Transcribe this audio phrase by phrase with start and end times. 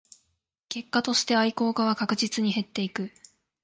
[0.67, 3.11] 結果として愛好家は確実に減っていく